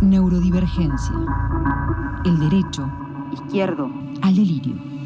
[0.00, 1.12] Neurodivergencia.
[2.24, 2.88] El derecho
[3.32, 3.90] izquierdo
[4.22, 4.97] al delirio.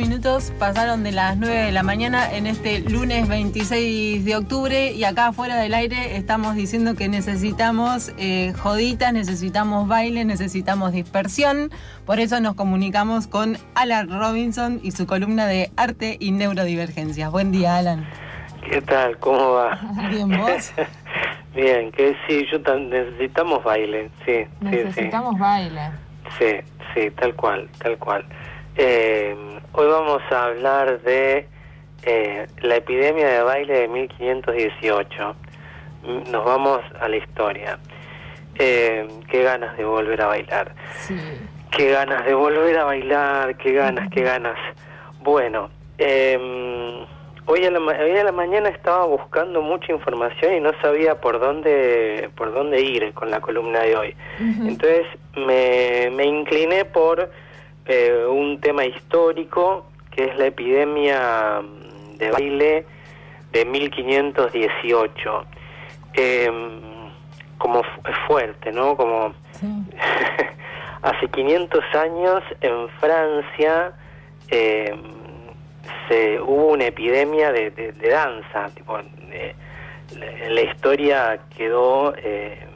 [0.00, 5.04] Minutos pasaron de las 9 de la mañana en este lunes 26 de octubre y
[5.04, 11.70] acá afuera del aire estamos diciendo que necesitamos eh, joditas, necesitamos baile, necesitamos dispersión.
[12.06, 17.30] Por eso nos comunicamos con Alan Robinson y su columna de arte y neurodivergencias.
[17.30, 18.08] Buen día, Alan.
[18.70, 19.18] ¿Qué tal?
[19.18, 19.78] ¿Cómo va?
[20.10, 20.72] Bien, ¿vos?
[21.54, 24.46] Bien, que sí, yo necesitamos baile, sí.
[24.62, 25.90] Necesitamos baile.
[26.38, 26.46] Sí,
[26.94, 28.24] sí, tal cual, tal cual.
[28.76, 31.46] Eh, hoy vamos a hablar de
[32.02, 35.36] eh, la epidemia de baile de 1518.
[36.30, 37.78] Nos vamos a la historia.
[38.56, 40.74] Eh, qué ganas de volver a bailar.
[41.00, 41.16] Sí.
[41.70, 44.56] Qué ganas de volver a bailar, qué ganas, qué ganas.
[45.20, 47.06] Bueno, em,
[47.46, 51.38] hoy, a la, hoy a la mañana estaba buscando mucha información y no sabía por
[51.38, 54.16] dónde, por dónde ir con la columna de hoy.
[54.38, 57.30] Entonces me, me incliné por
[57.86, 62.86] eh, un tema histórico que es la epidemia mm, de baile
[63.52, 65.44] de 1518.
[66.14, 66.80] Em,
[67.58, 67.82] como
[68.26, 68.96] fuerte, ¿no?
[68.96, 69.34] Como
[71.02, 73.92] hace 500 años en Francia
[74.48, 75.00] em,
[76.08, 78.98] se hubo una epidemia de, danza, tipo,
[80.48, 82.66] la, historia quedó eh,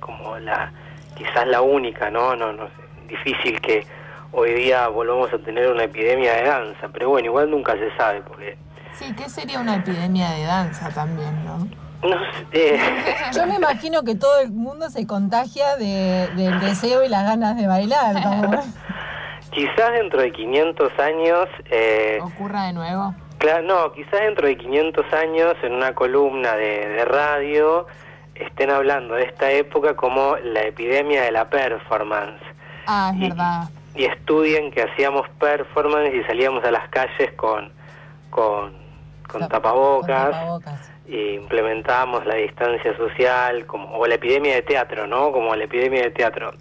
[0.00, 0.72] como la
[1.16, 2.34] quizás la única, ¿no?
[2.34, 2.68] No, no
[3.08, 3.84] difícil que
[4.32, 8.22] hoy día volvamos a tener una epidemia de danza, pero bueno, igual nunca se sabe
[8.22, 8.56] porque...
[8.94, 11.58] Sí, ¿qué sería una epidemia de danza también, no?
[12.02, 12.16] No
[12.50, 12.78] sé.
[13.34, 17.56] Yo me imagino que todo el mundo se contagia de, del deseo y las ganas
[17.56, 18.16] de bailar.
[19.50, 21.48] quizás dentro de 500 años...
[21.70, 23.14] Eh, ¿Ocurra de nuevo?
[23.38, 27.86] Claro, no, quizás dentro de 500 años en una columna de, de radio
[28.34, 32.42] estén hablando de esta época como la epidemia de la performance.
[32.86, 37.70] Ah, es verdad y estudien que hacíamos performance y salíamos a las calles con,
[38.30, 38.72] con,
[39.48, 40.34] tapabocas,
[41.06, 45.32] y implementábamos la distancia social, como, o la epidemia de teatro, ¿no?
[45.32, 46.52] Como la epidemia de teatro.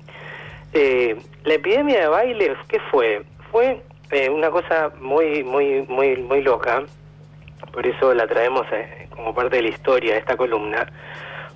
[0.73, 3.23] Eh, la epidemia de baile, ¿qué fue?
[3.51, 3.81] Fue
[4.11, 6.83] eh, una cosa muy, muy, muy, muy loca,
[7.73, 10.87] por eso la traemos eh, como parte de la historia de esta columna.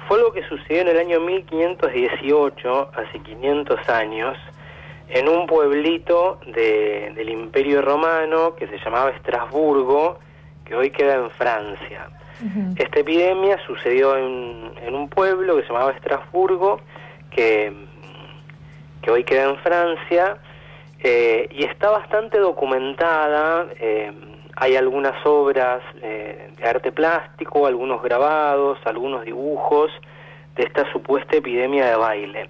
[0.07, 4.37] Fue algo que sucedió en el año 1518, hace 500 años,
[5.09, 10.19] en un pueblito de, del Imperio Romano que se llamaba Estrasburgo,
[10.65, 12.09] que hoy queda en Francia.
[12.75, 16.81] Esta epidemia sucedió en, en, un pueblo que se llamaba Estrasburgo,
[17.31, 17.71] que,
[19.01, 20.37] que hoy queda en Francia,
[21.01, 23.67] eh, y está bastante documentada.
[23.79, 24.11] Eh,
[24.57, 29.91] hay algunas obras eh, de arte plástico, algunos grabados, algunos dibujos
[30.55, 32.49] de esta supuesta epidemia de baile.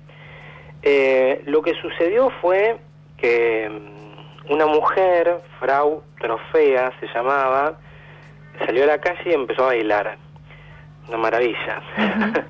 [0.88, 2.78] Eh, lo que sucedió fue
[3.18, 7.80] que mm, una mujer, Frau Trofea se llamaba,
[8.64, 10.18] salió a la calle y empezó a bailar.
[11.08, 11.82] Una maravilla.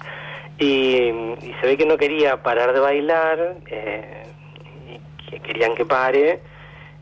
[0.60, 1.14] y,
[1.62, 4.24] se ve que no quería parar de bailar, eh,
[4.86, 6.42] y que querían que pare.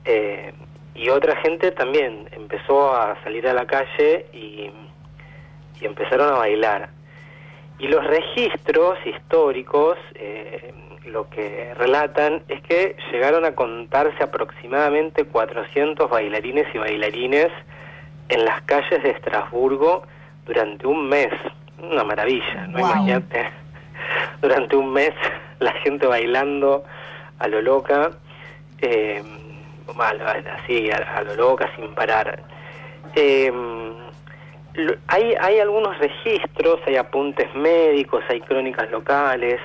[0.05, 0.53] Eh,
[0.93, 4.69] y otra gente también empezó a salir a la calle y,
[5.81, 6.89] y empezaron a bailar.
[7.79, 10.71] Y los registros históricos eh,
[11.05, 17.51] lo que relatan es que llegaron a contarse aproximadamente 400 bailarines y bailarines
[18.29, 20.03] en las calles de Estrasburgo
[20.45, 21.31] durante un mes.
[21.79, 22.79] Una maravilla, ¿no?
[22.79, 23.49] Imagínate,
[24.41, 25.13] durante un mes
[25.59, 26.83] la gente bailando
[27.39, 28.11] a lo loca,
[28.81, 29.21] eh,
[30.63, 32.41] así, a, lo loca, sin parar.
[33.15, 33.51] Eh,
[35.07, 39.59] hay, hay algunos registros, hay apuntes médicos, hay crónicas locales,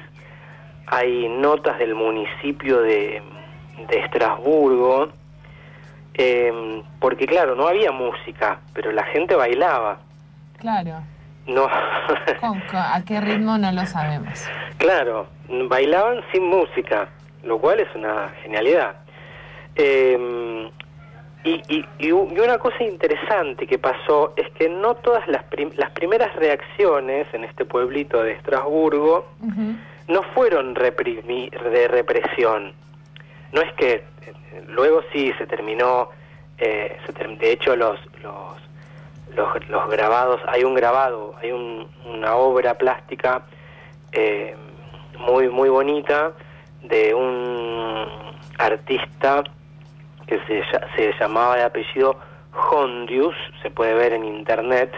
[0.90, 3.22] hay notas del municipio de,
[3.88, 5.08] de Estrasburgo,
[6.14, 9.98] eh, porque claro, no había música, pero la gente bailaba.
[10.58, 11.00] Claro.
[11.46, 11.66] No.
[12.72, 14.46] ¿A qué ritmo no lo sabemos?
[14.78, 15.28] Claro,
[15.68, 17.08] bailaban sin música,
[17.42, 18.96] lo cual es una genialidad.
[19.76, 20.68] Eh,
[21.44, 25.44] y, y, una cosa interesante que pasó es que no todas las,
[25.76, 29.26] las primeras reacciones en este pueblito de Estrasburgo
[30.08, 32.72] no fueron de represión.
[33.52, 34.04] No es que
[34.66, 36.10] luego sí se terminó,
[36.58, 36.98] eh,
[37.38, 43.42] de hecho los, los, los, grabados, hay un grabado, hay una obra plástica
[44.12, 44.56] eh,
[45.18, 46.32] muy, muy bonita
[46.82, 48.06] de un
[48.58, 49.44] artista
[50.26, 50.62] que se,
[50.96, 52.18] se llamaba de apellido
[52.70, 54.92] Hondius, se puede ver en internet,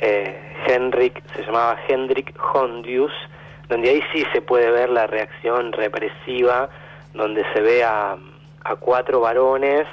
[0.00, 3.12] eh, Henrik, se llamaba Hendrik Hondius,
[3.68, 6.68] donde ahí sí se puede ver la reacción represiva,
[7.12, 8.16] donde se ve a,
[8.64, 9.86] a cuatro varones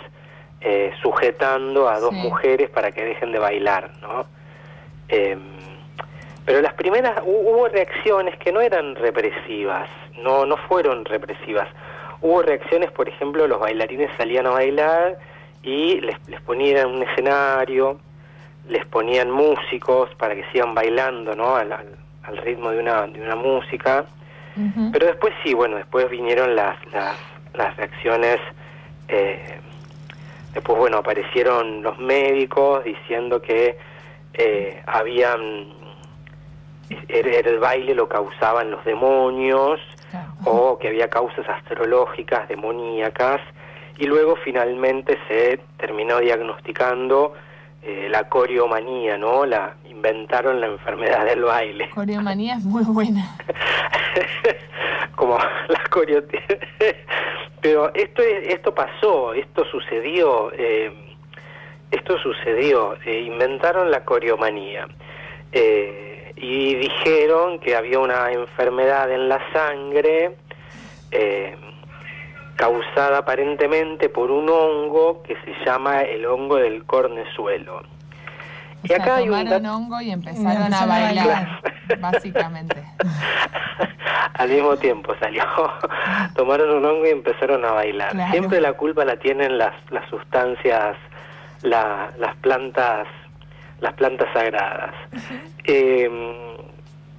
[0.62, 4.26] eh, sujetando a dos mujeres para que dejen de bailar, ¿no?
[5.10, 5.40] Em,
[6.46, 9.90] pero las primeras hubo reacciones que no eran represivas,
[10.24, 11.68] no no fueron represivas.
[12.22, 15.18] Hubo reacciones, por ejemplo, los bailarines salían a bailar
[15.62, 18.00] y les, les ponían un escenario,
[18.68, 21.56] les ponían músicos para que sigan bailando, ¿no?
[21.56, 22.05] Al, al,
[22.38, 24.06] ritmo de una, de una música.
[24.94, 27.18] Pero después sí, bueno, después vinieron las, las,
[27.56, 28.40] las reacciones,
[29.10, 29.60] eh,
[30.54, 33.78] después, bueno, aparecieron los médicos diciendo que
[34.34, 35.74] eh, habían,
[37.10, 39.82] el, baile lo causaban los demonios,
[40.46, 43.42] o que había causas astrológicas, demoníacas,
[43.98, 47.34] y luego finalmente se terminó diagnosticando
[47.88, 49.46] eh, la coreomanía, ¿no?
[49.46, 51.88] La inventaron la enfermedad del baile.
[51.92, 53.38] Coreomanía es muy buena.
[55.16, 56.24] Como la coreo...
[57.62, 60.92] Pero esto esto pasó, esto sucedió, eh,
[61.92, 62.96] esto sucedió.
[63.06, 64.88] Eh, inventaron la coreomanía
[66.36, 70.36] y dijeron que había una enfermedad en la sangre
[72.56, 77.84] causada aparentemente por un hongo que se llama el hongo del cornezuelo.
[78.84, 81.62] y acá hay un hongo y empezaron a bailar,
[82.00, 82.84] básicamente.
[84.36, 85.44] Al mismo tiempo salió,
[86.36, 88.32] tomaron un hongo y empezaron a bailar.
[88.32, 90.98] Siempre la culpa la tienen las, las sustancias,
[91.62, 93.08] las plantas,
[93.80, 94.94] las plantas sagradas.
[95.64, 96.10] eh,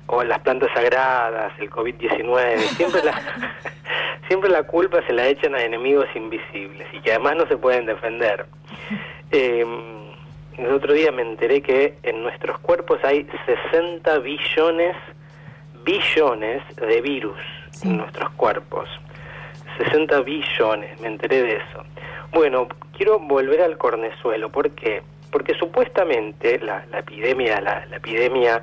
[0.06, 3.20] o las plantas sagradas, el COVID-19, siempre la,
[4.28, 7.86] siempre la culpa se la echan a enemigos invisibles y que además no se pueden
[7.86, 8.46] defender.
[9.32, 9.66] Eh,
[10.56, 13.26] el otro día me enteré que en nuestros cuerpos hay
[13.72, 14.96] 60 billones,
[15.84, 17.36] billones de virus
[17.82, 18.88] en nuestros cuerpos.
[19.78, 21.84] 60 billones, me enteré de eso.
[22.32, 25.02] Bueno, quiero volver al cornezuelo, ¿por qué?
[25.30, 28.62] Porque supuestamente la, la epidemia, la, la epidemia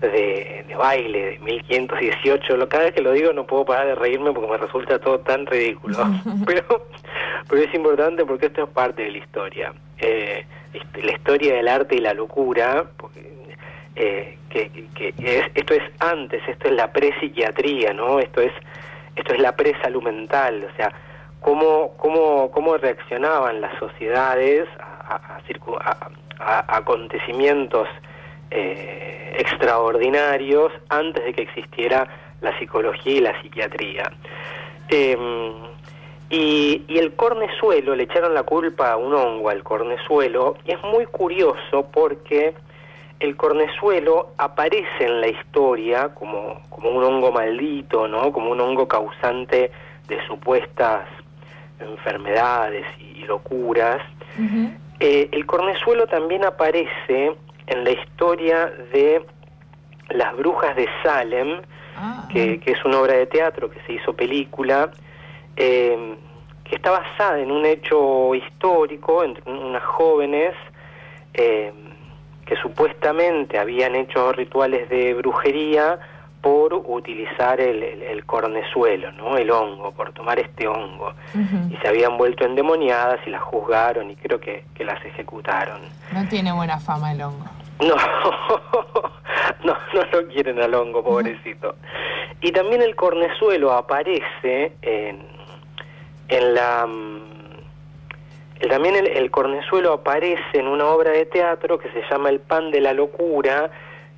[0.00, 2.68] de, baile de 1518.
[2.68, 5.46] cada vez que lo digo no puedo parar de reírme porque me resulta todo tan
[5.46, 5.98] ridículo.
[6.46, 6.86] pero,
[7.48, 9.74] pero es importante porque esto es parte de la historia.
[9.98, 13.32] Eh, este, la historia del arte y la locura, porque,
[13.96, 14.70] eh, que,
[15.54, 18.18] esto es antes, esto es la pre-psiquiatría, ¿no?
[18.18, 18.52] Esto es,
[19.14, 20.92] esto es la pre-salud mental, o sea,
[21.40, 25.40] cómo, cómo, cómo reaccionaban las sociedades a,
[26.40, 27.88] a acontecimientos
[28.50, 32.08] eh, extraordinarios antes de que existiera
[32.40, 34.12] la psicología y la psiquiatría.
[34.88, 35.52] Em,
[36.30, 41.06] y, el cornezuelo, le echaron la culpa a un hongo al cornezuelo, y es muy
[41.06, 42.54] curioso porque
[43.20, 48.32] el cornezuelo aparece en la historia como, como un hongo maldito, ¿no?
[48.32, 49.70] como un hongo causante
[50.08, 51.08] de supuestas
[51.80, 54.02] enfermedades y, locuras.
[55.00, 57.34] Eh, el cornezuelo también aparece
[57.66, 59.24] en la historia de
[60.10, 61.62] Las Brujas de Salem,
[61.96, 62.28] ah.
[62.30, 64.90] que, es una obra de teatro que se hizo película,
[65.56, 66.16] eh,
[66.64, 70.54] que está basada en un hecho histórico entre unas jóvenes
[71.34, 71.72] eh,
[72.46, 75.98] que supuestamente habían hecho rituales de brujería
[76.44, 79.38] por utilizar el, cornezuelo, ¿no?
[79.38, 81.14] el hongo, por tomar este hongo.
[81.70, 85.80] Y se habían vuelto endemoniadas y las juzgaron y creo que, que las ejecutaron.
[86.12, 87.46] No tiene buena fama el hongo.
[87.80, 87.94] No,
[89.64, 91.76] no, no lo quieren al hongo, pobrecito.
[92.42, 95.20] Y también el cornezuelo aparece en,
[96.28, 96.86] en la...
[96.86, 97.22] Mm,
[98.68, 102.70] también el, el, cornezuelo aparece en una obra de teatro que se llama El pan
[102.70, 103.70] de la locura,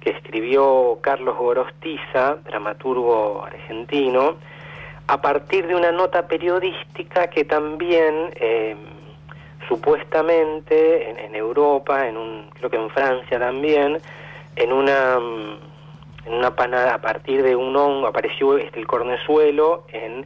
[0.06, 4.36] que escribió Carlos Gorostiza, dramaturgo argentino,
[5.08, 8.76] a partir de una nota periodística que también eh,
[9.66, 13.98] supuestamente en, Europa, en un, creo que en Francia también,
[14.54, 15.18] en una
[16.24, 20.24] en una panada a partir de un hongo apareció este, el cornezuelo en,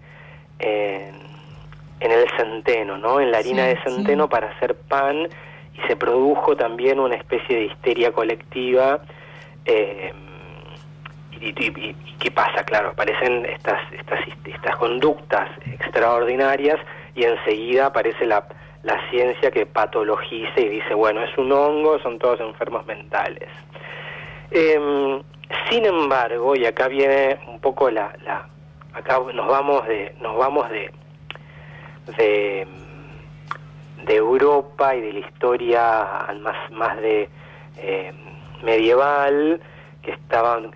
[0.58, 3.18] en, el centeno, ¿no?
[3.18, 5.26] En la harina de centeno para hacer pan
[5.72, 9.00] y se produjo también una especie de histeria colectiva
[9.70, 10.12] eh,
[11.40, 12.64] y, qué pasa?
[12.64, 16.78] Claro, aparecen estas, estas, estas conductas extraordinarias
[17.14, 18.44] y enseguida aparece la,
[18.82, 23.48] la ciencia que patologiza y dice, bueno, es un hongo, son todos enfermos mentales.
[24.50, 25.22] Em,
[25.70, 28.12] sin embargo, y acá viene un poco la,
[28.92, 30.90] acá nos vamos de, nos vamos de,
[34.04, 36.08] de, Europa y de la historia
[36.40, 37.28] más, más de
[37.76, 38.12] eh,
[38.62, 39.60] medieval,
[40.02, 40.70] que estaban,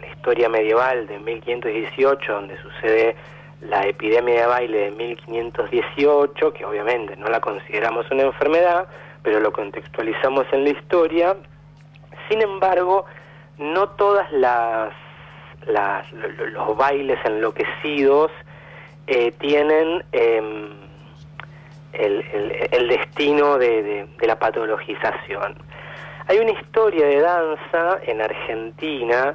[0.00, 3.16] la historia medieval de 1518, donde sucede
[3.60, 8.88] la epidemia de baile de 1518, que obviamente no la consideramos una enfermedad,
[9.22, 11.36] pero lo contextualizamos en la historia.
[12.28, 13.04] Sin embargo,
[13.58, 14.92] no todas las,
[15.66, 18.32] los bailes enloquecidos
[19.06, 20.70] eh, tienen em,
[21.92, 25.54] el, destino de, la patologización.
[26.28, 29.34] Hay una historia de danza en Argentina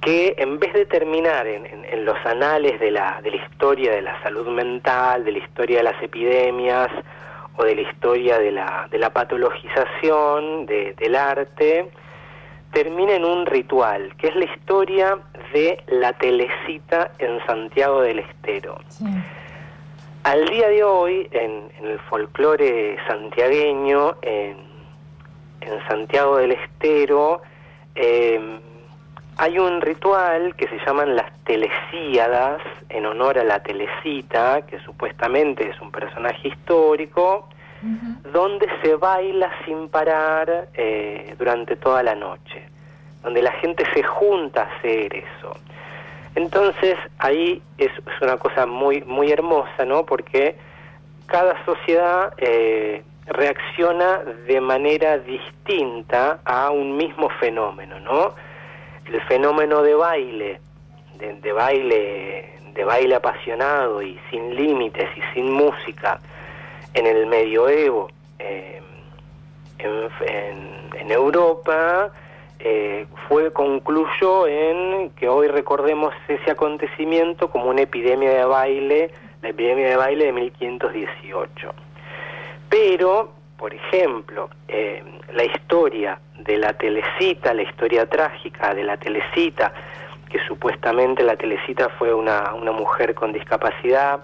[0.00, 4.20] que en vez de terminar en, los anales de la, de la historia de la
[4.22, 6.88] salud mental, de la historia de las epidemias
[7.56, 11.90] o de la historia de la, de la patologización del arte,
[12.72, 15.18] termina en un ritual, que es la historia
[15.52, 18.78] de la telecita en Santiago del Estero.
[20.22, 24.69] Al día de hoy, en, el folclore santiagueño, en,
[25.88, 27.42] Santiago del Estero,
[27.94, 28.60] em,
[29.36, 35.68] hay un ritual que se llaman las telecíadas, en honor a la telecita, que supuestamente
[35.68, 37.48] es un personaje histórico,
[38.30, 42.68] donde se baila sin parar eh, durante toda la noche,
[43.22, 45.56] donde la gente se junta a hacer eso.
[46.34, 47.90] Entonces ahí es,
[48.20, 50.04] una cosa muy muy hermosa, ¿no?
[50.04, 50.56] Porque
[51.26, 58.34] cada sociedad eh, reacciona de manera distinta a un mismo fenómeno, ¿no?
[59.06, 60.60] El fenómeno de baile,
[61.18, 66.20] de, baile, de baile apasionado y sin límites y sin música
[66.94, 68.80] en el medioevo eh,
[69.78, 72.12] en Europa
[72.62, 79.10] eh, fue concluyó en que hoy recordemos ese acontecimiento como una epidemia de baile,
[79.40, 81.72] la epidemia de baile de 1518.
[82.82, 89.70] Pero, por ejemplo, eh, la historia de la telecita, la historia trágica de la telecita,
[90.30, 94.20] que supuestamente la telecita fue una, una mujer con discapacidad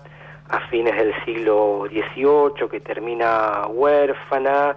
[0.48, 4.74] a fines del siglo XVIII, que termina huérfana,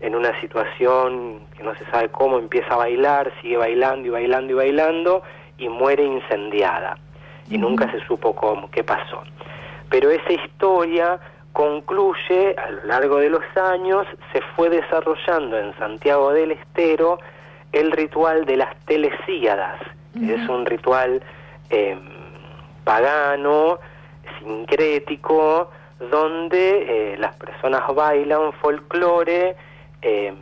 [0.00, 4.52] en una situación que no se sabe cómo, empieza a bailar, sigue bailando y bailando
[4.52, 5.22] y bailando
[5.58, 6.96] y muere incendiada.
[7.50, 9.22] Y nunca se supo cómo, qué pasó.
[9.90, 11.20] Pero esa historia
[11.52, 17.18] concluye, a lo largo de los años, se fue desarrollando en Santiago del Estero
[17.72, 19.80] el ritual de las telesíadas,
[20.14, 21.22] es un ritual
[21.70, 22.00] em,
[22.82, 23.78] pagano,
[24.38, 25.70] sincrético,
[26.10, 29.54] donde eh, las personas bailan folclore,
[30.02, 30.32] eh,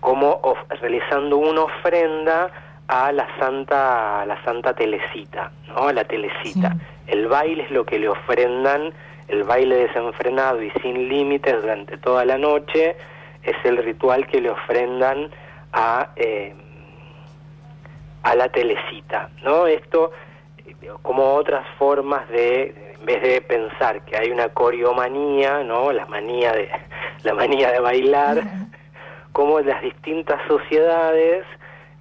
[0.00, 0.40] como
[0.80, 2.50] realizando una ofrenda
[2.88, 5.88] a la santa, la santa telecita, ¿no?
[5.88, 6.76] A la telecita.
[7.06, 8.92] El baile es lo que le ofrendan,
[9.32, 12.96] el baile desenfrenado y sin límites durante toda la noche
[13.42, 15.30] es el ritual que le ofrendan
[15.72, 16.54] a eh,
[18.22, 19.66] a la telecita, ¿no?
[19.66, 20.12] Esto
[21.02, 25.92] como otras formas de, en vez de pensar que hay una coreomanía, ¿no?
[25.92, 26.70] La manía de
[27.24, 28.42] la manía de bailar,
[29.32, 31.44] como las distintas sociedades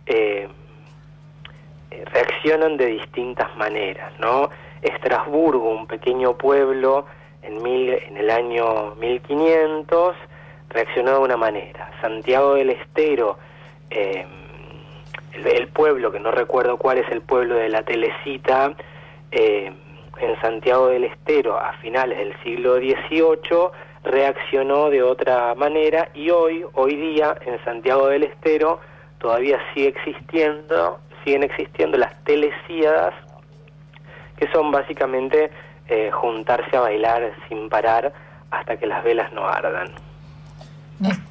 [0.06, 0.48] eh,
[1.92, 4.50] eh, reaccionan de distintas maneras, ¿no?
[4.82, 7.06] Estrasburgo, un pequeño pueblo
[7.42, 10.16] en, mil, en el año 1500,
[10.70, 11.92] reaccionó de una manera.
[12.02, 13.38] Santiago del Estero,
[13.90, 14.26] eh,
[15.34, 18.74] el, pueblo, que no recuerdo cuál es el pueblo de la Telecita,
[20.22, 23.72] en Santiago del Estero a finales del siglo XVIII,
[24.04, 28.80] reaccionó de otra manera y hoy, hoy día, en Santiago del Estero,
[29.20, 33.14] todavía sigue existiendo, siguen existiendo las telesíadas,
[34.38, 35.52] que son básicamente
[35.88, 38.14] eh, juntarse a bailar sin parar
[38.50, 39.90] hasta que las velas no ardan.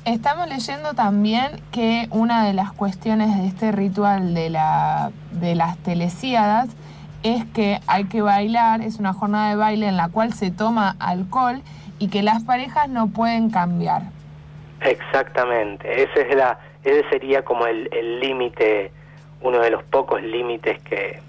[0.05, 5.79] Estamos leyendo también que una de las cuestiones de este ritual de, la, de las
[5.79, 6.69] telesíadas
[7.23, 10.97] es que hay que bailar, es una jornada de baile en la cual se toma
[10.99, 11.63] alcohol
[12.01, 14.03] y que las parejas no pueden cambiar.
[14.81, 18.91] Exactamente, ese, es la, ese sería como el límite,
[19.41, 21.21] uno de los pocos límites que...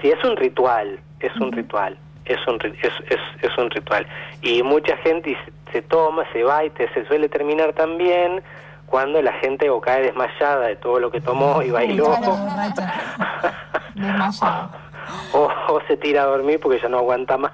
[0.00, 4.06] Si es un ritual, es un ritual, es un, es, es, es un ritual.
[4.42, 5.36] Y mucha gente
[5.72, 8.42] se, toma, se va y te, se suele terminar también
[8.86, 12.06] cuando la gente o cae desmayada de todo lo que tomó y bailó.
[15.32, 17.52] o, o se tira a dormir porque ya no aguanta más.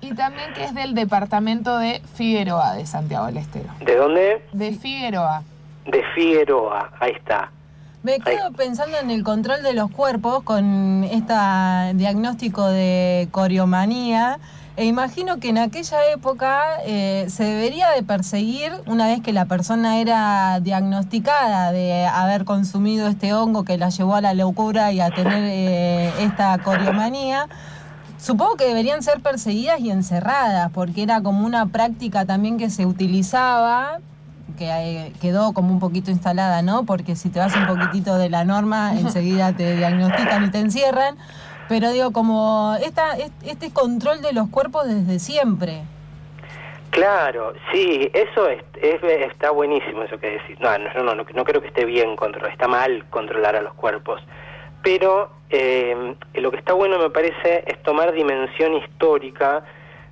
[0.00, 3.68] Y también que es del departamento de Figueroa de Santiago del Estero.
[3.80, 4.42] ¿De dónde?
[4.52, 5.42] De Figueroa.
[5.86, 7.50] De Figueroa, ahí está.
[8.02, 11.34] Me quedo pensando en el control de los cuerpos con este
[11.96, 14.38] diagnóstico de coriomanía.
[14.78, 19.44] E imagino que en aquella época eh, se debería de perseguir, una vez que la
[19.44, 25.00] persona era diagnosticada de haber consumido este hongo que la llevó a la locura y
[25.00, 27.48] a tener eh, esta coriomanía,
[28.16, 32.86] supongo que deberían ser perseguidas y encerradas, porque era como una práctica también que se
[32.86, 33.98] utilizaba
[34.60, 36.84] que eh, quedó como un poquito instalada, ¿no?
[36.84, 41.16] Porque si te vas un poquitito de la norma, enseguida te diagnostican y te encierran.
[41.66, 45.80] Pero digo, como esta, este control de los cuerpos desde siempre.
[46.90, 50.60] Claro, sí, eso es, está buenísimo eso que decís.
[50.60, 54.20] No, no, no, no, creo que esté bien controlar, está mal controlar a los cuerpos.
[54.82, 59.64] Pero eh, lo que está bueno me parece es tomar dimensión histórica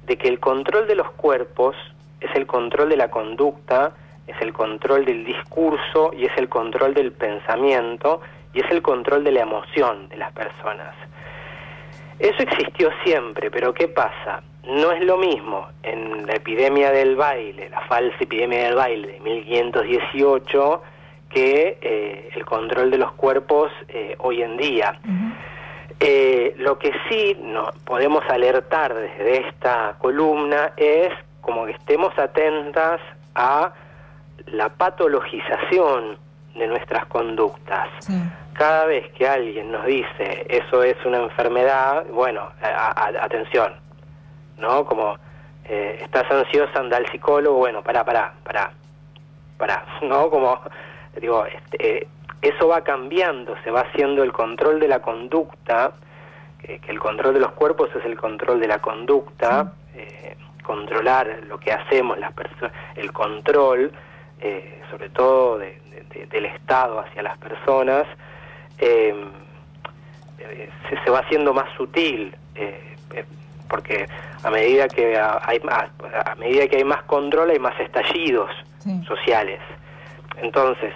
[0.07, 1.77] de que el control de los cuerpos
[2.21, 3.93] es el control de la conducta,
[4.29, 8.21] es el control del discurso y es el control del pensamiento
[8.53, 10.95] y es el control de la emoción de las personas.
[12.19, 14.43] Eso existió siempre, pero ¿qué pasa?
[14.65, 19.21] No es lo mismo en la epidemia del baile, la falsa epidemia del baile de
[19.21, 20.83] 1518,
[21.31, 24.99] que eh, el control de los cuerpos eh, hoy en día.
[26.01, 33.01] Eh, lo que sí no, podemos alertar desde esta columna es como que estemos atentas
[33.35, 33.73] a
[34.47, 36.19] la patologización
[36.55, 37.89] de nuestras conductas.
[38.55, 43.75] Cada vez que alguien nos dice eso es una enfermedad, bueno, atención,
[44.59, 44.85] ¿no?
[44.85, 45.17] Como
[45.65, 48.73] eh, estás ansiosa, anda al psicólogo, bueno, pará, pará, pará,
[49.57, 50.29] pará, ¿no?
[50.31, 50.61] Como,
[51.21, 52.09] digo, este, eh,
[52.43, 55.93] eso va cambiando, se va haciendo el control de la conducta,
[56.59, 61.59] que, el control de los cuerpos es el control de la conducta, eh, controlar lo
[61.59, 63.93] que hacemos, las personas, el control,
[64.41, 68.07] eh, sobre todo del Estado hacia las personas,
[68.79, 69.15] eh,
[70.39, 70.71] eh,
[71.05, 72.35] se, va haciendo más sutil,
[73.69, 74.07] porque
[74.43, 75.91] a medida que hay más,
[76.25, 78.51] a medida que hay más control hay más estallidos
[79.07, 79.61] sociales.
[80.41, 80.95] Entonces,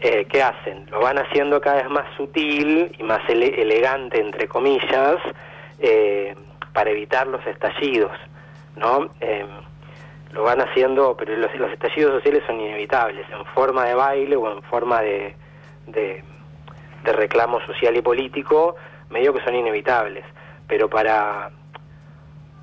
[0.00, 0.86] ¿qué hacen?
[0.90, 5.16] Lo van haciendo cada vez más sutil y más elegante, entre comillas,
[6.72, 8.12] para evitar los estallidos,
[8.76, 9.10] ¿no?
[10.32, 14.62] Lo van haciendo, pero los, estallidos sociales son inevitables, en forma de baile o en
[14.62, 15.34] forma de,
[15.86, 16.22] de,
[17.04, 18.76] reclamo social y político,
[19.10, 20.24] medio que son inevitables.
[20.66, 21.50] Pero para,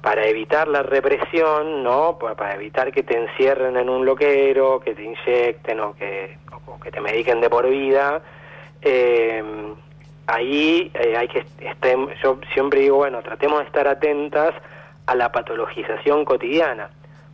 [0.01, 2.17] para evitar la represión, ¿no?
[2.17, 6.37] Para evitar que te encierren en un loquero, que te inyecten o que,
[6.81, 8.21] que te mediquen de por vida,
[8.81, 9.43] eh,
[10.25, 11.45] ahí eh, hay que
[12.23, 14.55] yo siempre digo, bueno, tratemos de estar atentas
[15.05, 16.89] a la patologización cotidiana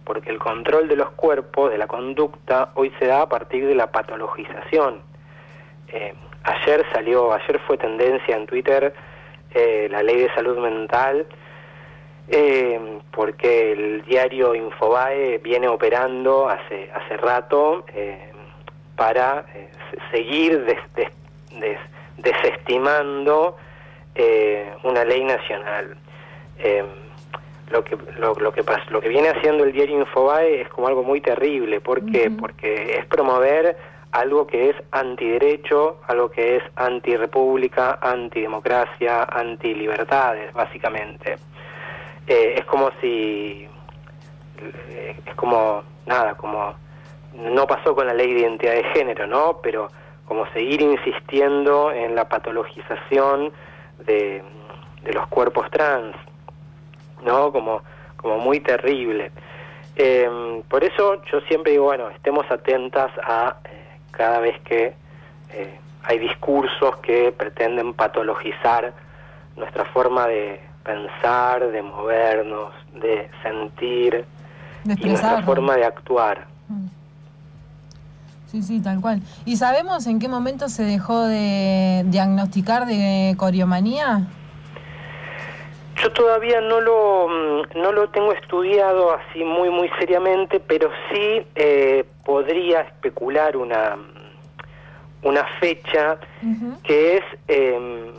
[0.05, 3.75] porque el control de los cuerpos, de la conducta, hoy se da a partir de
[3.75, 5.01] la patologización.
[5.87, 6.13] Eh,
[6.43, 8.93] ayer salió, ayer fue tendencia en Twitter
[9.51, 11.25] eh, la ley de salud mental,
[12.27, 17.85] eh, porque el diario Infobae viene operando hace, hace rato
[18.95, 19.45] para
[20.11, 20.65] seguir
[22.17, 23.57] desestimando
[24.83, 25.97] una ley nacional
[27.69, 31.03] lo que lo, lo que lo que viene haciendo el diario Infobae es como algo
[31.03, 31.81] muy terrible.
[31.81, 32.29] ¿por qué?
[32.29, 33.75] porque es promover
[34.11, 41.37] algo que es antiderecho algo que es antirepública antidemocracia antilibertades básicamente.
[42.27, 43.67] Eh, es como si
[44.89, 46.75] eh, es como nada como
[47.33, 49.89] no pasó con la ley de identidad de género no pero
[50.25, 53.51] como seguir insistiendo en la patologización
[54.05, 54.43] de,
[55.03, 56.15] de los cuerpos trans
[57.23, 57.51] ¿no?
[57.51, 57.81] Como,
[58.17, 59.31] como muy terrible.
[59.95, 64.93] Eh, por eso yo siempre digo, bueno, estemos atentas a eh, cada vez que
[65.51, 68.93] eh, hay discursos que pretenden patologizar
[69.55, 74.25] nuestra forma de pensar, de movernos, de sentir
[74.85, 76.45] y nuestra forma de actuar.
[76.67, 76.87] Mm.
[78.51, 79.21] Sí, sí, tal cual.
[79.45, 84.27] ¿Y sabemos en qué momento se dejó de diagnosticar de coriomanía?
[86.01, 91.45] Yo todavía no lo, mm, no lo tengo estudiado así muy, muy seriamente, pero sí
[91.55, 93.97] eh, podría especular una,
[95.23, 96.17] una fecha
[96.83, 98.11] que es eh,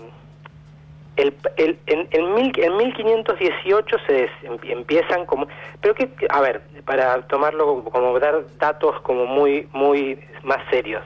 [1.16, 4.30] el, el, en, en, mil, en 1518 se
[4.70, 5.46] empiezan como...
[5.80, 11.02] Pero que, a ver, para tomarlo como dar datos como muy, muy más serios.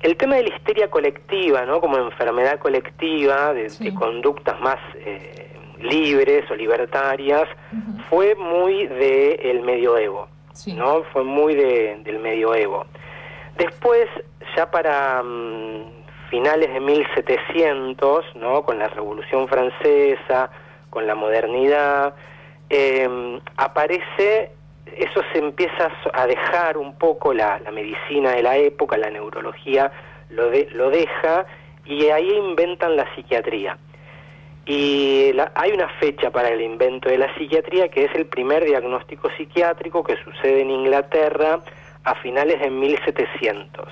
[0.00, 1.80] El tema de la histeria colectiva, ¿no?
[1.80, 4.78] Como enfermedad colectiva, de, conductas más...
[4.96, 7.48] Eh, libres o libertarias,
[8.08, 10.28] fue muy del medioevo,
[10.74, 11.02] ¿no?
[11.12, 12.86] Fue muy de, del medioevo.
[13.56, 14.08] Después,
[14.56, 15.84] ya para mm,
[16.30, 18.62] finales de 1700, ¿no?
[18.64, 20.50] Con la Revolución Francesa,
[20.90, 22.14] con la modernidad,
[22.68, 24.52] em, aparece,
[24.96, 29.90] eso se empieza a dejar un poco la, medicina de la época, la neurología
[30.30, 31.46] lo, lo deja
[31.84, 33.78] y ahí inventan la psiquiatría.
[34.66, 39.30] Y hay una fecha para el invento de la psiquiatría que es el primer diagnóstico
[39.36, 41.60] psiquiátrico que sucede en Inglaterra
[42.02, 43.88] a finales de 1700,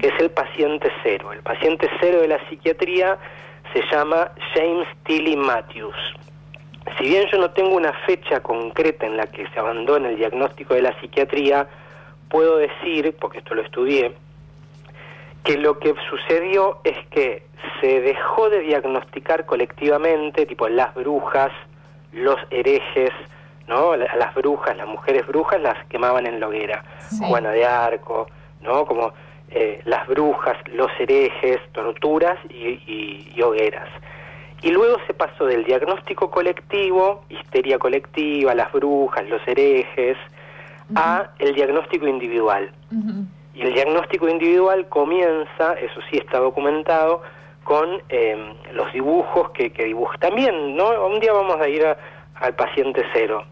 [0.00, 1.32] que es el paciente cero.
[1.32, 3.18] El paciente cero de la psiquiatría
[3.72, 5.96] se llama James Tilly Matthews.
[6.98, 10.74] Si bien yo no tengo una fecha concreta en la que se abandona el diagnóstico
[10.74, 11.68] de la psiquiatría,
[12.28, 14.12] puedo decir, porque esto lo estudié,
[15.46, 17.46] que lo que sucedió es que
[17.80, 21.52] se dejó de diagnosticar colectivamente, tipo las brujas,
[22.12, 23.12] los herejes,
[23.68, 23.94] ¿no?
[23.94, 26.84] Las brujas, las mujeres brujas las quemaban en la hoguera,
[27.20, 28.26] Juana de Arco,
[28.60, 28.84] ¿no?
[28.86, 29.12] Como
[29.50, 33.88] eh, las brujas, los herejes, torturas y, hogueras.
[34.62, 40.16] Y luego se pasó del diagnóstico colectivo, histeria colectiva, las brujas, los herejes,
[40.96, 42.72] a el diagnóstico individual.
[43.56, 47.22] Y el diagnóstico individual comienza, eso sí está documentado,
[47.64, 50.18] con em, los dibujos que, que dibuja.
[50.18, 51.06] También, ¿no?
[51.06, 51.84] Un día vamos a ir
[52.34, 53.44] al paciente cero,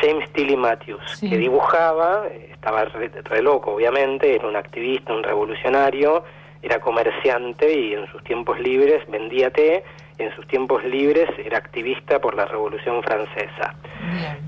[0.00, 6.24] James Tilly Matthews, que dibujaba, estaba re, loco, obviamente, era un activista, un revolucionario,
[6.62, 9.82] era comerciante y en sus tiempos libres vendía té,
[10.20, 13.74] en sus tiempos libres era activista por la Revolución Francesa.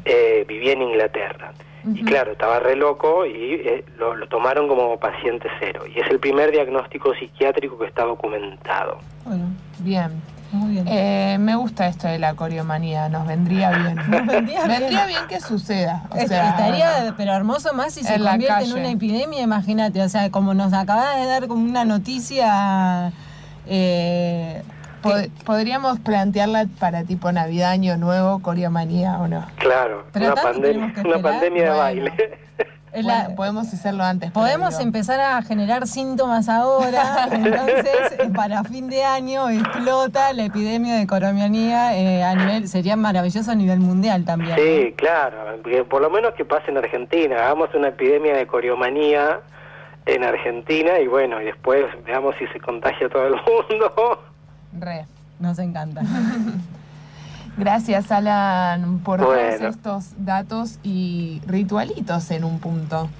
[0.04, 1.52] Eh, vivía en Inglaterra.
[1.84, 5.82] Y claro, estaba re loco y eh, lo, tomaron como paciente cero.
[5.92, 8.98] Y es el primer diagnóstico psiquiátrico que está documentado.
[9.24, 9.46] Bueno,
[9.80, 10.22] bien.
[10.52, 10.86] Muy bien.
[10.86, 13.96] Eh, me gusta esto de la coriomanía, nos vendría bien.
[14.10, 14.66] Nos vendría,
[15.06, 15.26] bien.
[15.26, 16.02] que suceda.
[16.14, 20.02] estaría, pero hermoso más si se convierte en una epidemia, imagínate.
[20.02, 23.12] O sea, como nos acabas de dar como una noticia.
[23.66, 24.62] Eh,
[25.44, 29.46] podríamos plantearla para tipo Navidad, Año Nuevo, Coriomanía o no.
[29.56, 30.92] Claro, una, pandemia,
[31.64, 32.38] de baile.
[33.36, 34.30] podemos hacerlo antes.
[34.32, 41.06] Podemos empezar a generar síntomas ahora, entonces para fin de año explota la epidemia de
[41.06, 44.56] coromianía eh, a nivel, sería maravilloso a nivel mundial también.
[44.56, 45.38] Sí, claro,
[45.88, 49.40] por lo menos que pase en Argentina, hagamos una epidemia de coriomanía
[50.06, 53.34] en Argentina y bueno, y después veamos si se contagia todo el
[53.70, 54.31] mundo.
[54.78, 55.06] Re,
[55.38, 56.02] nos encanta.
[57.56, 63.10] Gracias, Alan, por todos estos datos y ritualitos en un punto.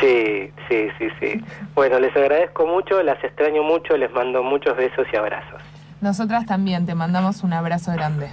[0.00, 1.44] Sí, sí, sí, sí.
[1.74, 5.60] Bueno, les agradezco mucho, las extraño mucho, les mando muchos besos y abrazos.
[6.00, 8.28] Nosotras también, te mandamos un abrazo grande.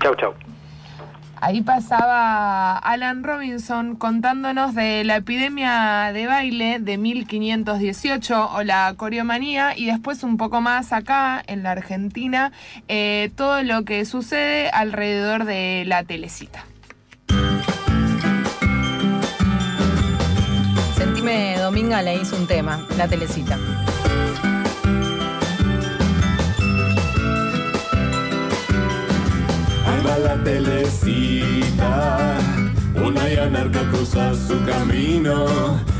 [0.00, 0.34] Chau, chau.
[1.44, 9.76] Ahí pasaba Alan Robinson contándonos de la epidemia de baile de 1518 o la coreomanía
[9.76, 12.52] y después un poco más acá en la Argentina
[12.86, 16.64] eh, todo lo que sucede alrededor de la telecita.
[20.96, 23.58] Sentime Dominga le hizo un tema, la telecita.
[30.18, 32.38] La telecita.
[32.94, 35.46] Una yanarca cruza su camino,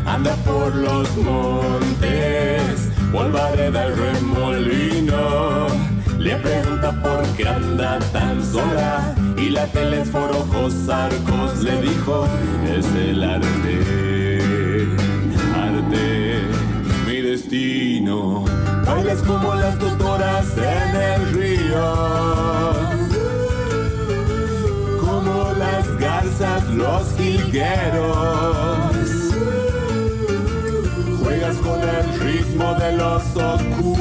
[0.07, 5.67] anda por los montes, volvareda el remolino.
[6.19, 12.27] Le pregunta por qué anda tan sola y la telesforo ojos arcos le dijo,
[12.77, 14.89] es el arte,
[15.57, 16.41] arte,
[17.07, 18.45] mi destino.
[18.87, 22.82] Bailes como las doctoras en el río
[31.23, 33.93] Juegas con el ritmo de los ocultos.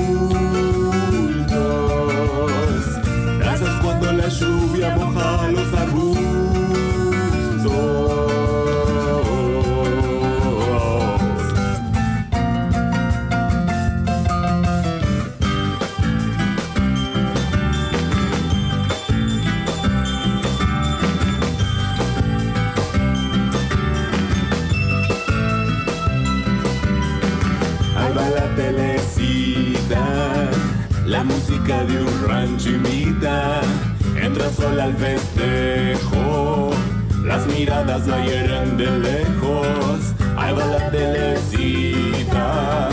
[3.40, 6.31] Danzas cuando la lluvia moja los arbustos.
[31.80, 33.62] De un rancho imita,
[34.22, 36.72] entra sola al festejo,
[37.24, 42.90] las miradas la hieren de lejos, ahí va la telecita,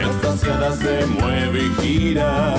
[0.00, 2.56] extasiada se mueve y gira,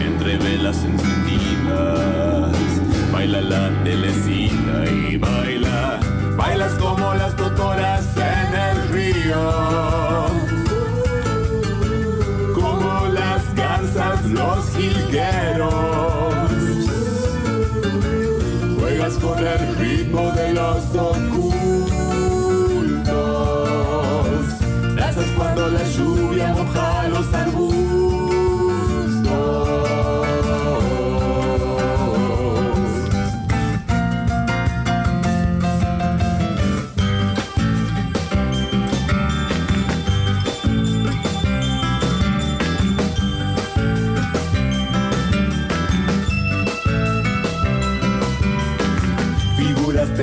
[0.00, 2.52] entre velas encendidas,
[3.12, 6.00] baila la telecita y baila,
[6.36, 10.43] bailas como las doctoras en el río
[14.34, 15.74] los jilgueros.
[18.78, 21.44] Juegas con el ritmo de los ocultos.
[24.96, 27.73] Danzas cuando la lluvia moja los arbustos.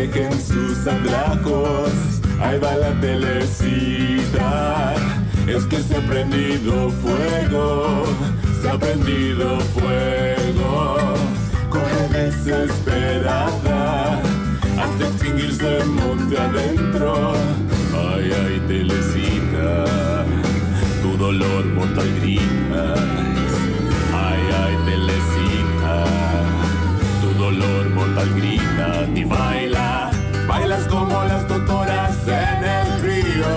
[0.08, 1.92] Tejen sus andrajos.
[2.42, 4.96] Ahí va la telecita.
[5.48, 8.04] Es que se ha prendido fuego,
[8.62, 10.96] se ha prendido fuego.
[11.70, 14.22] Corre desesperada
[14.80, 17.34] hasta extinguirse el monte adentro.
[17.94, 19.86] Ay, ay, telecita,
[21.02, 22.96] tu dolor mortal grita.
[24.14, 26.06] Ay, ay, telecita,
[27.42, 30.12] dolor mortal grita y baila.
[30.48, 33.54] Bailas como las doctoras en el río.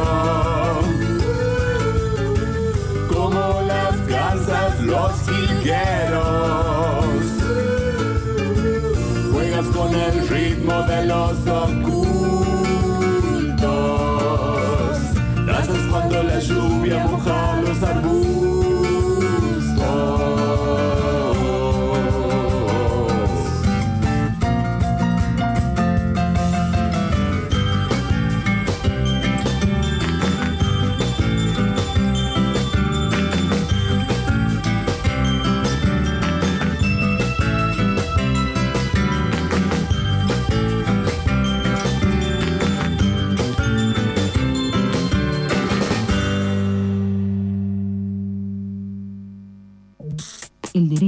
[3.12, 6.64] Como las garzas, los jilgueros.
[9.32, 12.13] Juegas con el ritmo de los ocultos.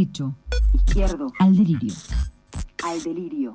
[0.07, 0.35] Derecho
[0.75, 1.33] Izquierdo.
[1.39, 1.95] al delirio.
[2.85, 3.55] Al delirio.